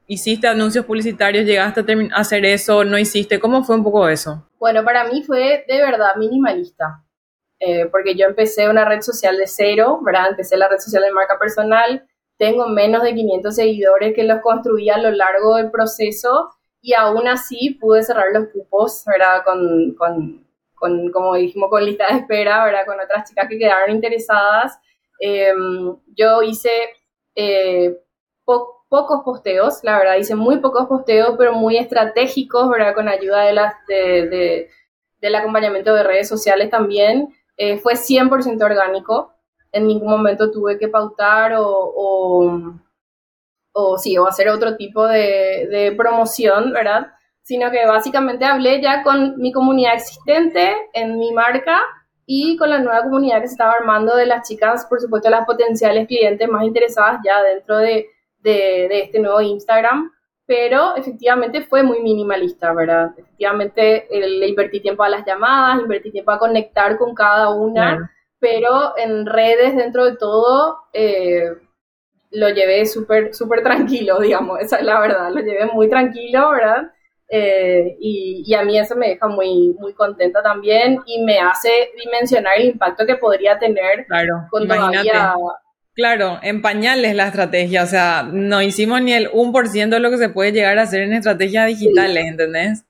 [0.07, 1.45] ¿Hiciste anuncios publicitarios?
[1.45, 2.83] ¿Llegaste a hacer eso?
[2.83, 3.39] ¿No hiciste?
[3.39, 4.49] ¿Cómo fue un poco eso?
[4.59, 7.05] Bueno, para mí fue de verdad minimalista,
[7.59, 10.31] eh, porque yo empecé una red social de cero, ¿verdad?
[10.31, 12.05] Empecé la red social de marca personal,
[12.37, 16.49] tengo menos de 500 seguidores que los construí a lo largo del proceso
[16.83, 19.43] y aún así pude cerrar los cupos, ¿verdad?
[19.45, 22.85] Con, con, con como dijimos, con lista de espera, ¿verdad?
[22.85, 24.77] Con otras chicas que quedaron interesadas.
[25.17, 26.69] Em, yo hice
[27.35, 27.97] eh,
[28.43, 32.93] pocos posteos, la verdad, hice muy pocos posteos, pero muy estratégicos, ¿verdad?
[32.93, 34.69] Con ayuda de las, de, de,
[35.21, 37.33] del acompañamiento de redes sociales también.
[37.55, 39.33] Eh, fue 100% orgánico,
[39.71, 42.73] en ningún momento tuve que pautar o, o,
[43.73, 47.07] o sí, o hacer otro tipo de, de, promoción, ¿verdad?
[47.41, 51.79] Sino que básicamente hablé ya con mi comunidad existente en mi marca
[52.25, 55.45] y con la nueva comunidad que se estaba armando de las chicas, por supuesto, las
[55.45, 58.07] potenciales clientes más interesadas ya dentro de,
[58.39, 60.11] de, de este nuevo Instagram,
[60.45, 63.11] pero efectivamente fue muy minimalista, ¿verdad?
[63.17, 68.97] Efectivamente le invertí tiempo a las llamadas, invertí tiempo a conectar con cada una, pero
[68.97, 71.49] en redes, dentro de todo, eh,
[72.33, 76.91] lo llevé súper súper tranquilo, digamos, esa es la verdad, lo llevé muy tranquilo, ¿verdad?
[77.29, 81.69] Eh, y, y, a mí eso me deja muy, muy contenta también y me hace
[81.97, 85.33] dimensionar el impacto que podría tener claro, con todavía
[85.95, 90.17] Claro, en pañales la estrategia, o sea, no hicimos ni el 1% de lo que
[90.17, 92.85] se puede llegar a hacer en estrategias digitales, ¿entendés?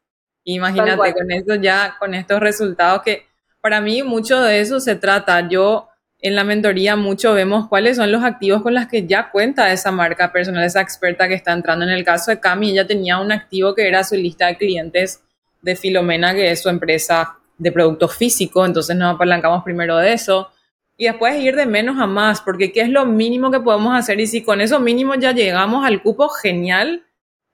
[0.46, 3.26] Imagínate con esto ya, con estos resultados que
[3.60, 5.48] para mí mucho de eso se trata.
[5.50, 5.90] Yo
[6.24, 9.92] en la mentoría mucho vemos cuáles son los activos con los que ya cuenta esa
[9.92, 11.86] marca personal, esa experta que está entrando.
[11.86, 15.22] En el caso de Cami, ella tenía un activo que era su lista de clientes
[15.62, 20.50] de Filomena, que es su empresa de producto físico, entonces nos apalancamos primero de eso
[20.98, 24.20] y después ir de menos a más, porque ¿qué es lo mínimo que podemos hacer?
[24.20, 27.04] Y si con eso mínimo ya llegamos al cupo, genial.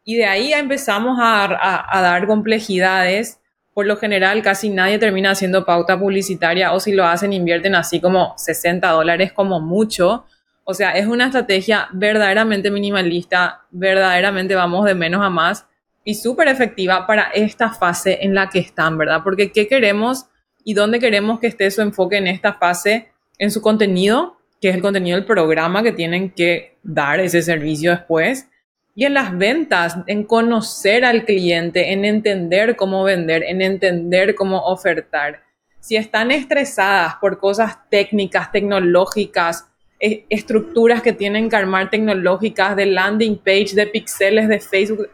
[0.03, 1.45] Y de ahí empezamos a,
[1.97, 3.39] a, dar complejidades.
[3.73, 7.99] Por lo general, casi nadie termina haciendo pauta publicitaria o si lo hacen, invierten así
[7.99, 10.25] como 60 dólares como mucho.
[10.63, 15.65] O sea, es una estrategia verdaderamente minimalista, verdaderamente vamos de menos a más
[16.03, 19.21] y súper efectiva para esta fase en la que están, ¿verdad?
[19.23, 20.25] Porque ¿qué queremos
[20.63, 23.11] y dónde queremos que esté su enfoque en esta fase?
[23.39, 27.91] en su contenido, que es el contenido del programa que tienen que dar ese servicio
[27.91, 28.47] después,
[28.99, 34.57] y en las ventas, en conocer al cliente, en entender cómo vender, en entender cómo
[34.65, 35.41] ofertar.
[35.79, 39.69] Si están estresadas por cosas técnicas, tecnológicas,
[40.01, 45.07] e, estructuras que tienen que armar tecnológicas de landing page, de pixeles de Facebook,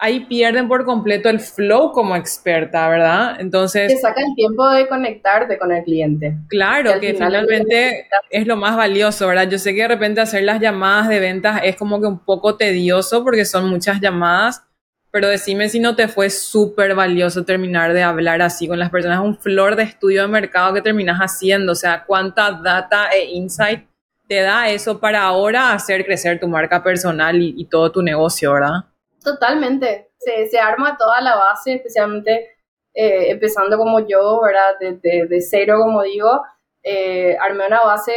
[0.00, 3.36] ahí pierden por completo el flow como experta, ¿verdad?
[3.38, 3.92] Entonces...
[3.92, 6.38] Te saca el tiempo de conectarte con el cliente.
[6.48, 9.48] Claro, que, finalmente es lo más valioso, ¿verdad?
[9.48, 12.56] Yo sé que de repente hacer las llamadas de ventas es como que un poco
[12.56, 14.62] tedioso porque son muchas llamadas,
[15.10, 19.20] pero decime si no te fue súper valioso terminar de hablar así con las personas,
[19.20, 23.86] un flor de estudio de mercado que terminas haciendo, o sea, cuánta data e insight
[24.26, 28.54] te da eso para ahora hacer crecer tu marca personal y, y todo tu negocio,
[28.54, 28.84] ¿verdad?
[29.22, 30.10] Totalmente.
[30.18, 32.56] Se, se arma toda la base, especialmente
[32.94, 34.78] eh, empezando como yo, ¿verdad?
[34.80, 36.42] De, de, cero, como digo.
[36.82, 38.12] Eh, armé una base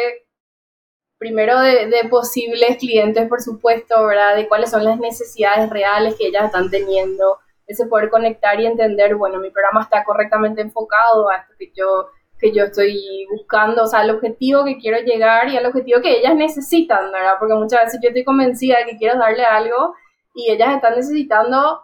[1.18, 4.36] primero de, de, posibles clientes, por supuesto, ¿verdad?
[4.36, 7.40] De cuáles son las necesidades reales que ellas están teniendo.
[7.66, 12.10] Ese poder conectar y entender, bueno, mi programa está correctamente enfocado a esto que yo,
[12.38, 16.20] que yo estoy buscando, o sea, al objetivo que quiero llegar y al objetivo que
[16.20, 17.36] ellas necesitan, ¿verdad?
[17.40, 19.94] Porque muchas veces yo estoy convencida de que quiero darle algo
[20.34, 21.82] y ellas están necesitando,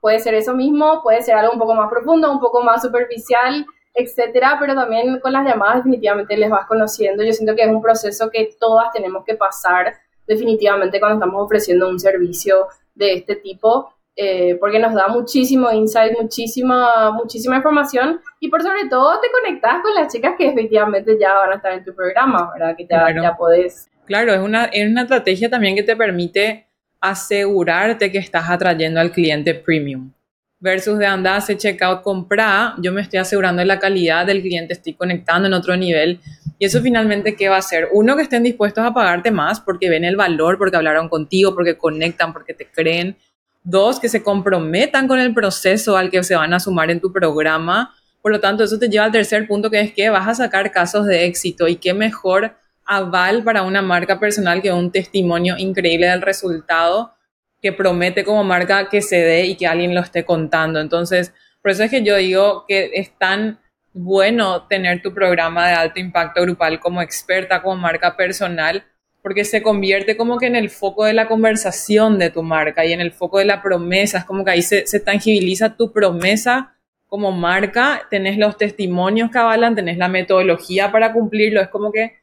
[0.00, 3.66] puede ser eso mismo, puede ser algo un poco más profundo, un poco más superficial,
[3.94, 7.22] etcétera, pero también con las llamadas definitivamente les vas conociendo.
[7.22, 9.94] Yo siento que es un proceso que todas tenemos que pasar
[10.26, 16.12] definitivamente cuando estamos ofreciendo un servicio de este tipo, eh, porque nos da muchísimo insight,
[16.20, 21.34] muchísima, muchísima información y por sobre todo te conectas con las chicas que efectivamente ya
[21.34, 22.76] van a estar en tu programa, ¿verdad?
[22.76, 23.88] Que ya, ya podés.
[24.06, 26.69] Claro, es una, es una estrategia también que te permite
[27.00, 30.12] asegurarte que estás atrayendo al cliente premium.
[30.62, 34.74] Versus de andar hacer checkout, comprar, yo me estoy asegurando de la calidad del cliente,
[34.74, 36.20] estoy conectando en otro nivel.
[36.58, 37.88] Y eso finalmente, ¿qué va a hacer?
[37.92, 41.78] Uno, que estén dispuestos a pagarte más porque ven el valor, porque hablaron contigo, porque
[41.78, 43.16] conectan, porque te creen.
[43.62, 47.10] Dos, que se comprometan con el proceso al que se van a sumar en tu
[47.10, 47.94] programa.
[48.20, 50.70] Por lo tanto, eso te lleva al tercer punto, que es que vas a sacar
[50.70, 52.54] casos de éxito y qué mejor
[52.90, 57.14] aval para una marca personal que un testimonio increíble del resultado
[57.62, 60.80] que promete como marca que se dé y que alguien lo esté contando.
[60.80, 63.60] Entonces, por eso es que yo digo que es tan
[63.92, 68.82] bueno tener tu programa de alto impacto grupal como experta, como marca personal,
[69.22, 72.92] porque se convierte como que en el foco de la conversación de tu marca y
[72.92, 74.18] en el foco de la promesa.
[74.18, 76.74] Es como que ahí se, se tangibiliza tu promesa
[77.06, 81.60] como marca, tenés los testimonios que avalan, tenés la metodología para cumplirlo.
[81.60, 82.19] Es como que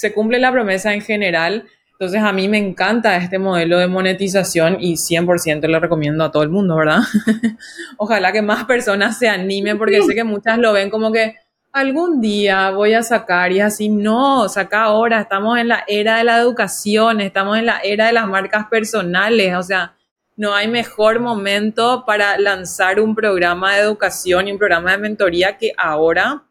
[0.00, 1.66] se cumple la promesa en general.
[1.92, 6.42] Entonces a mí me encanta este modelo de monetización y 100% lo recomiendo a todo
[6.42, 7.00] el mundo, ¿verdad?
[7.98, 11.34] Ojalá que más personas se animen porque sé que muchas lo ven como que
[11.70, 16.24] algún día voy a sacar y así, no, saca ahora, estamos en la era de
[16.24, 19.96] la educación, estamos en la era de las marcas personales, o sea,
[20.34, 25.58] no hay mejor momento para lanzar un programa de educación y un programa de mentoría
[25.58, 26.44] que ahora,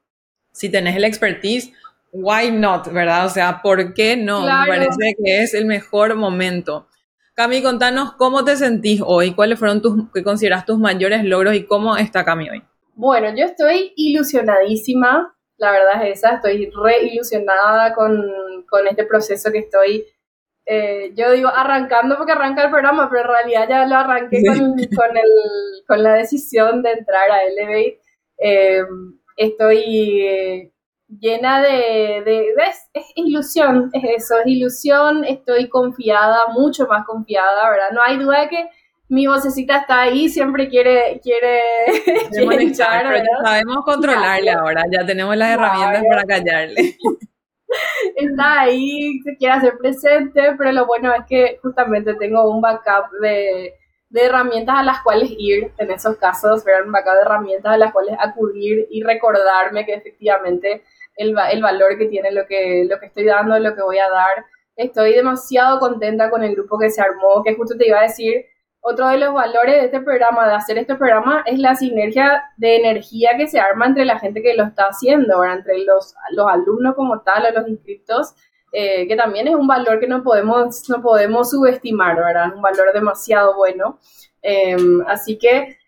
[0.52, 1.74] si tenés el expertise,
[2.12, 3.26] why not, ¿verdad?
[3.26, 4.41] O sea, ¿por qué no?
[4.41, 6.88] Me parece que es el mejor momento.
[7.36, 11.65] Cami, contanos cómo te sentís hoy, cuáles fueron tus, que consideras tus mayores logros y
[11.65, 12.63] cómo está Cami hoy.
[12.95, 18.30] Bueno, yo estoy ilusionadísima, la verdad es esa, estoy re ilusionada con,
[18.69, 20.06] con este proceso que estoy
[20.72, 24.76] eh, yo digo arrancando porque arranca el programa, pero en realidad ya lo arranqué con,
[24.95, 28.00] con, el, con, la decisión de entrar a Elevate.
[28.38, 28.84] Eh,
[29.36, 30.72] estoy eh,
[31.10, 32.45] llena de, de,
[32.93, 37.89] es, ilusión, es eso, es ilusión, estoy confiada, mucho más confiada, ¿verdad?
[37.93, 38.69] No hay duda de que
[39.10, 41.62] mi vocecita está ahí, siempre quiere, quiere,
[42.32, 46.95] quiere Sabemos controlarle ahora, ya tenemos las herramientas para callarle.
[48.15, 53.12] está ahí, se quiere hacer presente, pero lo bueno es que justamente tengo un backup
[53.22, 53.74] de,
[54.10, 57.78] de herramientas a las cuales ir en esos casos, ver un backup de herramientas a
[57.78, 60.84] las cuales acudir y recordarme que efectivamente
[61.20, 64.46] el, valor que tiene lo que, lo que estoy dando, lo que voy a dar.
[64.76, 68.46] Estoy demasiado contenta con el grupo que se armó, que justo te iba a decir,
[68.82, 72.78] otro de los valores de este programa, de hacer este programa, es la sinergia de
[72.78, 76.96] energía que se arma entre la gente que lo está haciendo, entre los, los alumnos
[76.96, 78.34] como tal, o los inscritos,
[78.72, 82.56] eh, que también es un valor que no podemos, no podemos subestimar, ¿verdad?
[82.56, 84.00] Un valor demasiado bueno.
[84.42, 85.79] Em, así que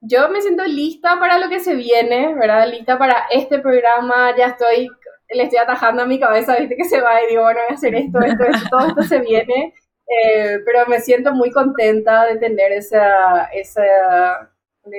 [0.00, 2.68] yo me siento lista para lo que se viene, ¿verdad?
[2.68, 4.88] Lista para este programa, ya estoy,
[5.30, 7.74] le estoy atajando a mi cabeza, viste que se va y digo, bueno, voy a
[7.74, 9.74] hacer esto, esto, esto, todo esto se viene.
[10.08, 14.50] Eh, pero me siento muy contenta de tener esa, esa,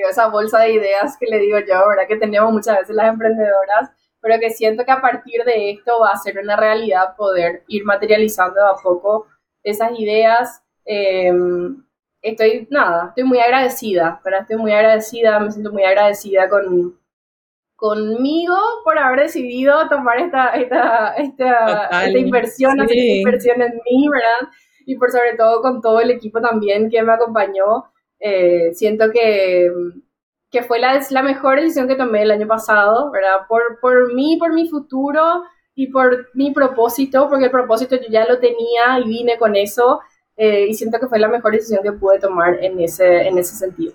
[0.07, 2.07] esa bolsa de ideas que le digo yo, ¿verdad?
[2.07, 3.89] Que tenemos muchas veces las emprendedoras,
[4.21, 7.85] pero que siento que a partir de esto va a ser una realidad poder ir
[7.85, 9.27] materializando a poco
[9.63, 10.61] esas ideas.
[10.85, 11.31] Eh,
[12.21, 14.41] estoy, nada, estoy muy agradecida, ¿verdad?
[14.41, 16.99] Estoy muy agradecida, me siento muy agradecida con,
[17.75, 24.09] conmigo por haber decidido tomar esta, esta, esta, esta inversión, hacer esta inversión en mí,
[24.09, 24.49] ¿verdad?
[24.89, 27.85] y por sobre todo con todo el equipo también que me acompañó.
[28.19, 29.71] Eh, siento que,
[30.49, 33.45] que fue la, la mejor decisión que tomé el año pasado, ¿verdad?
[33.47, 35.43] Por, por mí, por mi futuro
[35.75, 39.99] y por mi propósito, porque el propósito yo ya lo tenía y vine con eso
[40.41, 43.55] eh, y siento que fue la mejor decisión que pude tomar en ese, en ese
[43.55, 43.93] sentido.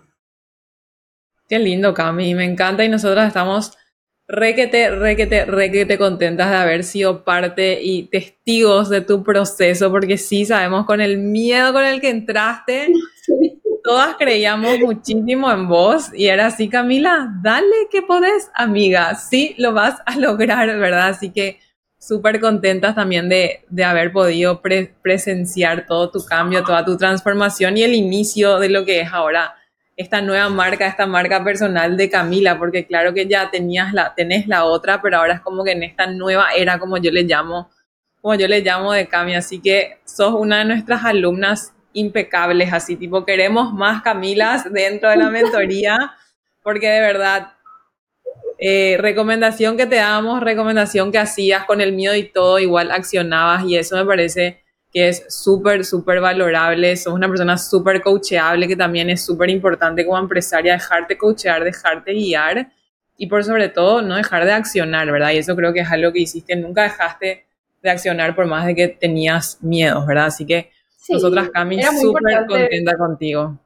[1.49, 3.73] Qué lindo, Cami, me encanta y nosotros estamos
[4.29, 10.45] requete, requete, requete contentas de haber sido parte y testigos de tu proceso, porque sí
[10.45, 12.93] sabemos con el miedo con el que entraste,
[13.83, 19.73] todas creíamos muchísimo en vos y era así, Camila, dale que podés, amiga, sí lo
[19.73, 21.09] vas a lograr, ¿verdad?
[21.09, 21.59] Así que
[22.07, 24.61] súper contentas también de, de haber podido
[25.03, 29.55] presenciar todo tu cambio, toda tu transformación y el inicio de lo que es ahora
[29.97, 34.47] esta nueva marca, esta marca personal de Camila, porque claro que ya tenías la, tenés
[34.49, 37.71] la otra, pero ahora es como que en esta nueva era, como yo le llamo,
[38.21, 42.97] como yo le llamo de Cami, así que sos una de nuestras alumnas impecables, así
[42.97, 46.13] tipo, queremos más Camilas dentro de la mentoría,
[46.63, 47.54] porque de verdad,
[48.59, 53.65] eh, recomendación que te damos, recomendación que hacías con el miedo y todo, igual accionabas
[53.65, 54.63] y eso me parece
[54.93, 60.07] que es súper, súper valorable, sos una persona súper coacheable, que también es súper importante
[60.07, 62.71] como empresaria dejarte coachear, dejarte guiar
[63.17, 65.33] y por sobre todo no dejar de accionar, ¿verdad?
[65.33, 67.45] Y eso creo que es algo que hiciste, nunca dejaste
[67.83, 70.27] de accionar por más de que tenías miedos, ¿verdad?
[70.27, 70.71] Así que
[71.09, 73.59] nosotras, Cami, súper contenta contigo.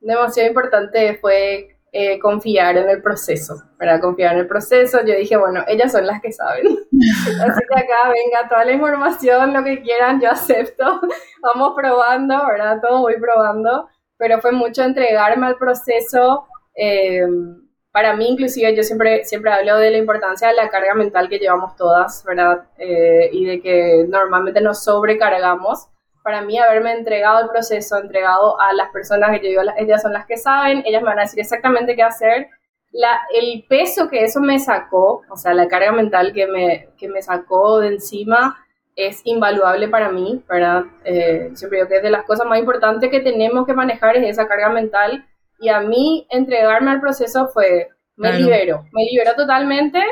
[0.00, 4.98] Demasiado importante fue eh, confiar en el proceso, para confiar en el proceso.
[5.06, 6.66] Yo dije, bueno, ellas son las que saben.
[6.90, 11.00] Así que acá venga toda la información, lo que quieran, yo acepto.
[11.40, 12.80] Vamos probando, ¿verdad?
[12.82, 16.48] Todo voy probando, pero fue mucho entregarme al proceso.
[16.74, 17.28] Eh,
[17.92, 21.38] para mí, inclusive, yo siempre, siempre hablo de la importancia de la carga mental que
[21.38, 22.64] llevamos todas, ¿verdad?
[22.76, 25.90] Eh, y de que normalmente nos sobrecargamos
[26.24, 30.14] para mí haberme entregado el proceso, entregado a las personas que yo digo, ellas son
[30.14, 32.48] las que saben, ellas me van a decir exactamente qué hacer.
[32.92, 37.08] La, el peso que eso me sacó, o sea, la carga mental que me, que
[37.08, 38.56] me sacó de encima,
[38.96, 40.84] es invaluable para mí, ¿verdad?
[41.04, 44.26] Eh, siempre digo que es de las cosas más importantes que tenemos que manejar es
[44.26, 45.26] esa carga mental.
[45.60, 50.02] Y a mí entregarme al proceso fue, me libero, me libero totalmente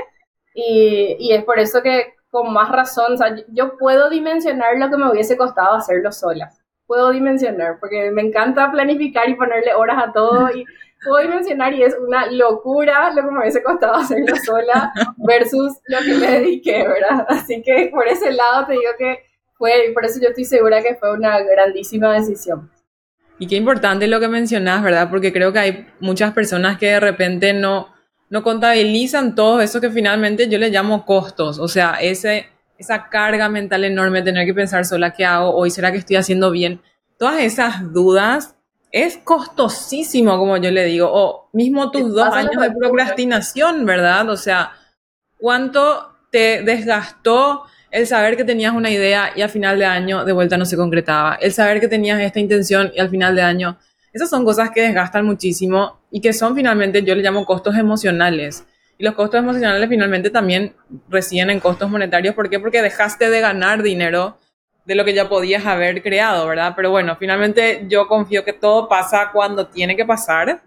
[0.54, 4.88] y, y es por eso que con más razón, o sea, yo puedo dimensionar lo
[4.88, 6.50] que me hubiese costado hacerlo sola.
[6.86, 10.64] Puedo dimensionar, porque me encanta planificar y ponerle horas a todo y
[11.04, 15.98] puedo dimensionar y es una locura lo que me hubiese costado hacerlo sola versus lo
[15.98, 17.26] que me dediqué, ¿verdad?
[17.28, 19.24] Así que por ese lado te digo que
[19.58, 22.70] fue, y por eso yo estoy segura que fue una grandísima decisión.
[23.38, 25.10] Y qué importante lo que mencionas, ¿verdad?
[25.10, 27.91] Porque creo que hay muchas personas que de repente no,
[28.32, 32.46] no contabilizan todo eso que finalmente yo le llamo costos, o sea, ese,
[32.78, 36.50] esa carga mental enorme, tener que pensar sola qué hago, hoy será que estoy haciendo
[36.50, 36.80] bien,
[37.18, 38.56] todas esas dudas
[38.90, 44.26] es costosísimo, como yo le digo, o mismo tus dos años de procrastinación, ¿verdad?
[44.30, 44.72] O sea,
[45.38, 50.32] ¿cuánto te desgastó El saber que tenías una idea y al final de año de
[50.32, 51.34] vuelta no se concretaba.
[51.34, 53.76] El saber que tenías esta intención y al final de año.
[54.14, 58.66] Esas son cosas que desgastan muchísimo y que son finalmente, yo le llamo costos emocionales.
[58.98, 60.76] Y los costos emocionales finalmente también
[61.08, 62.34] residen en costos monetarios.
[62.34, 62.60] ¿Por qué?
[62.60, 64.38] Porque dejaste de ganar dinero
[64.84, 66.74] de lo que ya podías haber creado, ¿verdad?
[66.76, 70.62] Pero bueno, finalmente yo confío que todo pasa cuando tiene que pasar,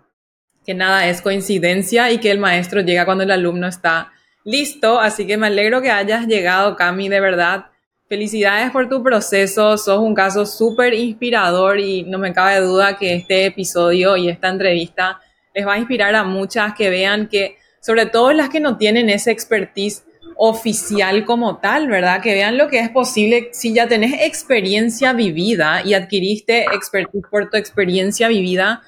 [0.65, 4.99] que nada es coincidencia y que el maestro llega cuando el alumno está listo.
[4.99, 7.67] Así que me alegro que hayas llegado, Cami, de verdad.
[8.09, 13.13] Felicidades por tu proceso, sos un caso súper inspirador y no me cabe duda que
[13.13, 15.19] este episodio y esta entrevista
[15.55, 19.09] les va a inspirar a muchas que vean que, sobre todo las que no tienen
[19.09, 20.03] esa expertise
[20.37, 22.21] oficial como tal, ¿verdad?
[22.21, 27.49] Que vean lo que es posible si ya tenés experiencia vivida y adquiriste expertise por
[27.49, 28.81] tu experiencia vivida.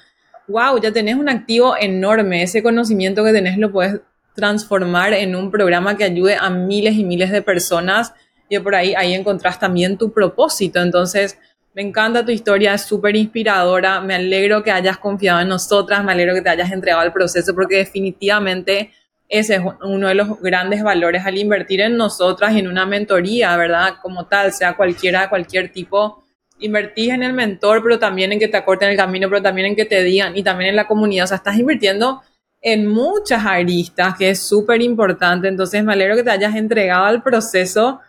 [0.48, 2.44] Wow, ya tenés un activo enorme.
[2.44, 4.02] Ese conocimiento que tenés lo puedes
[4.36, 8.14] transformar en un programa que ayude a miles y miles de personas
[8.50, 10.82] y por ahí, ahí encontrás también tu propósito.
[10.82, 11.38] Entonces,
[11.78, 14.02] me encanta tu historia, es súper inspiradora.
[14.02, 17.54] Me alegro que hayas confiado en nosotras, me alegro que te hayas entregado al proceso
[17.54, 18.90] porque definitivamente
[19.30, 23.56] ese es uno de los grandes valores al invertir en nosotras y en una mentoría,
[23.58, 23.98] ¿verdad?
[24.02, 26.24] Como tal, sea cualquiera, cualquier tipo.
[26.58, 29.76] Invertís en el mentor, pero también en que te acorten el camino, pero también en
[29.76, 31.26] que te digan y también en la comunidad.
[31.26, 32.24] O sea, estás invirtiendo
[32.60, 35.48] en muchas aristas, que es súper importante.
[35.48, 38.00] Entonces, me alegro que te hayas entregado al proceso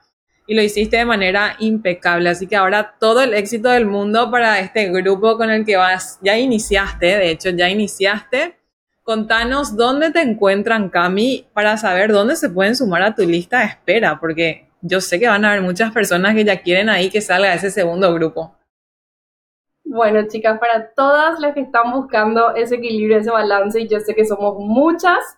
[0.49, 2.29] y lo hiciste de manera impecable.
[2.29, 6.19] Así que ahora todo el éxito del mundo para este grupo con el que vas.
[6.23, 8.59] Ya iniciaste, de hecho, ya iniciaste
[9.09, 13.65] Contanos dónde te encuentran, Cami, para saber dónde se pueden sumar a tu lista de
[13.65, 17.23] espera, porque yo sé que van a haber muchas personas que ya quieren ahí que
[17.23, 18.55] salga ese segundo grupo.
[19.83, 24.15] Bueno, chicas, para todas las que están buscando ese equilibrio, ese balance, y yo sé
[24.15, 25.38] que somos muchas,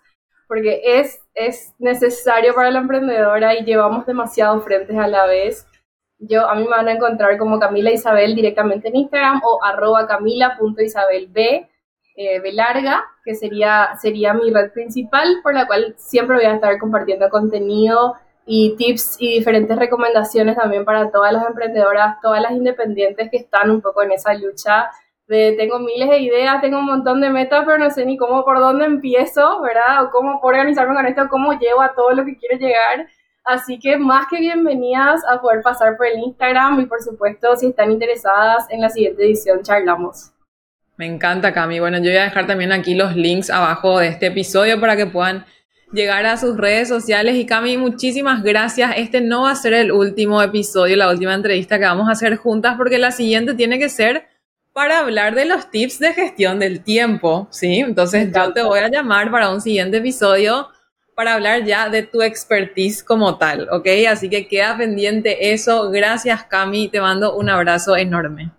[0.51, 5.65] porque es, es necesario para la emprendedora y llevamos demasiados frentes a la vez.
[6.19, 10.09] Yo, a mí me van a encontrar como Camila Isabel directamente en Instagram o arroba
[10.09, 11.37] camila.isabelb
[12.17, 16.77] eh, larga, que sería, sería mi red principal, por la cual siempre voy a estar
[16.79, 23.31] compartiendo contenido y tips y diferentes recomendaciones también para todas las emprendedoras, todas las independientes
[23.31, 24.91] que están un poco en esa lucha
[25.31, 28.45] de tengo miles de ideas, tengo un montón de metas, pero no sé ni cómo,
[28.45, 30.05] por dónde empiezo, ¿verdad?
[30.05, 33.07] O cómo organizarme con esto, cómo llevo a todo lo que quiero llegar.
[33.45, 37.69] Así que más que bienvenidas a poder pasar por el Instagram y por supuesto si
[37.69, 40.33] están interesadas en la siguiente edición charlamos.
[40.97, 41.79] Me encanta, Cami.
[41.79, 45.07] Bueno, yo voy a dejar también aquí los links abajo de este episodio para que
[45.07, 45.47] puedan
[45.93, 47.37] llegar a sus redes sociales.
[47.37, 48.95] Y Cami, muchísimas gracias.
[48.97, 52.35] Este no va a ser el último episodio, la última entrevista que vamos a hacer
[52.37, 54.30] juntas, porque la siguiente tiene que ser
[54.73, 57.79] para hablar de los tips de gestión del tiempo, ¿sí?
[57.79, 60.69] Entonces yo te voy a llamar para un siguiente episodio
[61.15, 63.87] para hablar ya de tu expertise como tal, ¿ok?
[64.09, 65.91] Así que queda pendiente eso.
[65.91, 66.89] Gracias, Cami.
[66.89, 68.53] Te mando un abrazo enorme.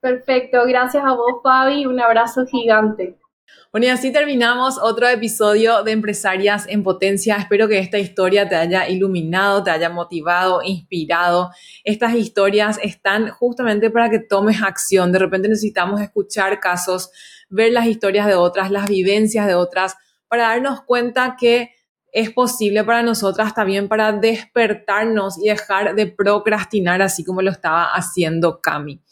[0.00, 1.84] Perfecto, gracias a vos, Fabi.
[1.84, 3.17] Un abrazo gigante.
[3.70, 7.36] Bueno, y así terminamos otro episodio de Empresarias en Potencia.
[7.36, 11.50] Espero que esta historia te haya iluminado, te haya motivado, inspirado.
[11.84, 15.12] Estas historias están justamente para que tomes acción.
[15.12, 17.10] De repente necesitamos escuchar casos,
[17.50, 19.96] ver las historias de otras, las vivencias de otras,
[20.28, 21.72] para darnos cuenta que
[22.12, 27.84] es posible para nosotras también para despertarnos y dejar de procrastinar así como lo estaba
[27.94, 29.02] haciendo Cami.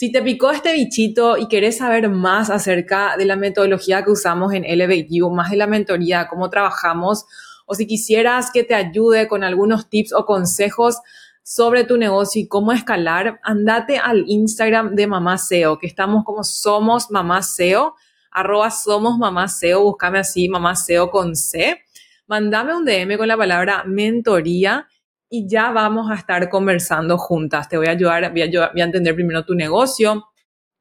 [0.00, 4.54] Si te picó este bichito y querés saber más acerca de la metodología que usamos
[4.54, 7.26] en Elevate más de la mentoría, cómo trabajamos,
[7.66, 10.96] o si quisieras que te ayude con algunos tips o consejos
[11.42, 16.44] sobre tu negocio y cómo escalar, andate al Instagram de Mamá SEO, que estamos como
[16.44, 17.94] Somos Mamá SEO,
[18.30, 19.48] arroba Somos Mamá
[19.82, 21.78] búscame así, Mamá SEO con C.
[22.26, 24.88] Mándame un DM con la palabra mentoría
[25.32, 27.68] y ya vamos a estar conversando juntas.
[27.68, 30.24] Te voy a ayudar, voy a, entender primero tu negocio,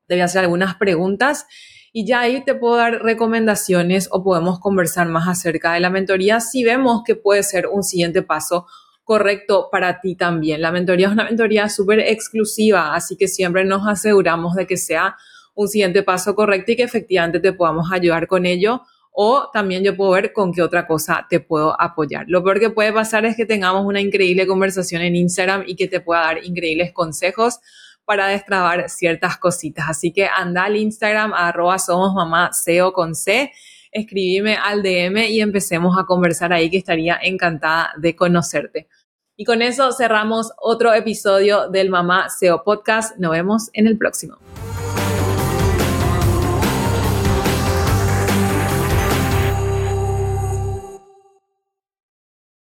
[0.08, 1.46] te voy a hacer algunas preguntas
[1.94, 6.40] y ya ahí te puedo dar recomendaciones o podemos conversar más acerca de la mentoría
[6.40, 8.66] si vemos que puede ser un siguiente paso
[9.04, 10.62] correcto para ti también.
[10.62, 15.16] La mentoría es una mentoría súper exclusiva, así que siempre nos aseguramos de que sea
[15.54, 18.82] un siguiente paso correcto y que efectivamente te podamos ayudar con ello
[19.12, 22.26] o también yo puedo ver con qué otra cosa te puedo apoyar.
[22.28, 25.88] Lo peor que puede pasar es que tengamos una increíble conversación en Instagram y que
[25.88, 27.60] te pueda dar increíbles consejos
[28.06, 29.86] para destrabar ciertas cositas.
[29.88, 33.52] Así que anda al Instagram arroba somos mamá SEO con C,
[33.92, 38.88] escribime al DM y empecemos a conversar ahí que estaría encantada de conocerte.
[39.36, 43.18] Y con eso cerramos otro episodio del Mamá SEO Podcast.
[43.18, 44.38] Nos vemos en el próximo.